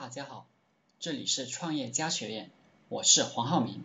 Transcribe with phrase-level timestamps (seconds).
[0.00, 0.46] 大家好，
[0.98, 2.48] 这里是创业家学院，
[2.88, 3.84] 我是黄浩明。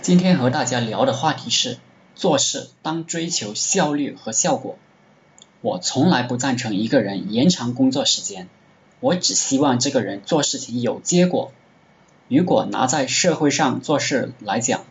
[0.00, 1.78] 今天和大家聊的话题是
[2.14, 4.78] 做事当追求效率和效果。
[5.62, 8.48] 我从来不赞成一个人延长工作时间，
[9.00, 11.50] 我只希望这个人做事情有结果。
[12.28, 14.84] 如果拿在社会上做事来讲，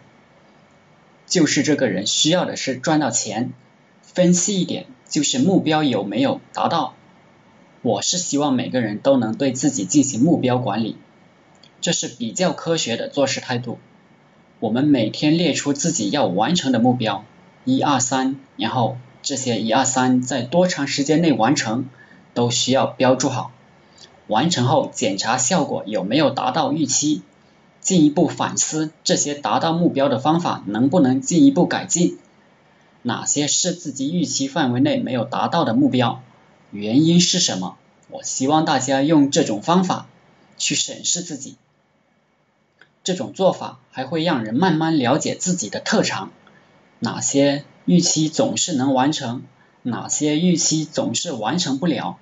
[1.26, 3.54] 就是这个人需要的是赚到钱。
[4.02, 6.94] 分析一点，就是目标有没有达到。
[7.86, 10.98] 我是希望每个人都能对自己进行目标管理，
[11.82, 13.78] 这是比较科学的做事态度。
[14.60, 17.24] 我们每天列出自己要完成的目标，
[17.64, 21.88] 一二三，然后这些一二三在多长时间内完成，
[22.34, 23.52] 都需要标注好。
[24.26, 27.22] 完成后检查效果有没有达到预期，
[27.82, 32.18] 进一步反思这些达到目标的方法能不能进一步改进，
[33.04, 36.24] 哪些是自己预期范围内没有达到的目标。
[36.76, 37.78] 原因是什么？
[38.10, 40.08] 我希望大家用这种方法
[40.58, 41.56] 去审视自己。
[43.04, 46.32] 这种做法还会让人慢慢了解自己的特长，
[47.00, 49.44] 哪些预期总是能完成，
[49.84, 52.18] 哪些预期总是完成不了。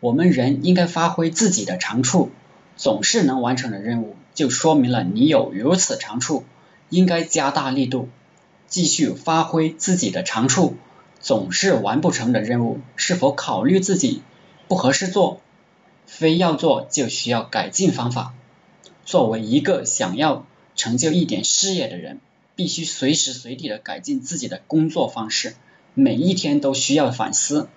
[0.00, 2.30] 我们人应该发挥自己的长处，
[2.76, 6.44] 总是能完成的任务，就说明了你有如此长处，
[6.88, 8.08] 应该加大力度，
[8.68, 10.76] 继续发挥自己的长处。
[11.22, 14.22] 总是完不成的任务，是否考虑自己
[14.68, 15.40] 不合适做？
[16.04, 18.34] 非要做就需要改进方法。
[19.04, 22.20] 作为一个想要成就一点事业的人，
[22.56, 25.54] 必须随时随地的改进自己的工作方式，
[25.94, 27.68] 每一天都需要反思，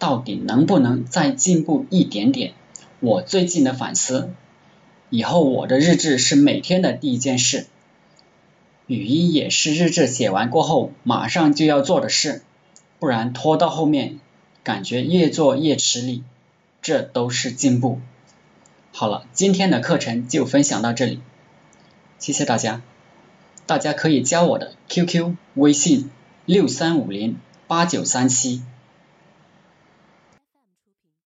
[0.00, 2.52] 到底能不能再进步一点点？
[2.98, 4.30] 我最近的反思，
[5.08, 7.66] 以后我的日志是每天的第一件事，
[8.88, 12.42] 语音也是日志写完过后马上就要做的事。
[12.98, 14.18] 不然拖到后面，
[14.64, 16.24] 感觉越做越吃力，
[16.82, 18.00] 这都是进步。
[18.92, 21.20] 好了，今天的课程就分享到这里，
[22.18, 22.82] 谢谢大家。
[23.66, 26.10] 大家可以加我的 QQ 微信
[26.46, 28.62] 六三五零八九三七。